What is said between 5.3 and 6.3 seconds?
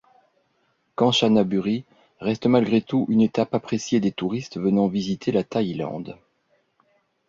la Thaïlande.